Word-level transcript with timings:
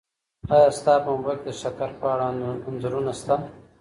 ایا 0.53 0.69
ستا 0.77 0.93
په 1.03 1.09
موبایل 1.15 1.39
کي 1.41 1.45
د 1.47 1.51
شکر 1.61 1.89
په 2.01 2.05
اړه 2.13 2.25
انځورونه 2.69 3.11
سته؟ 3.19 3.35